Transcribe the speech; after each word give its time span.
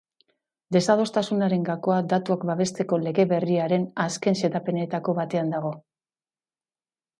Desadostasunaren 0.75 1.67
gakoa 1.67 1.97
datuak 2.13 2.47
babesteko 2.51 2.99
lege 3.03 3.27
berriaren 3.35 3.87
azken 4.07 4.41
xedapenetako 4.41 5.19
batean 5.23 5.57
dago. 5.59 5.73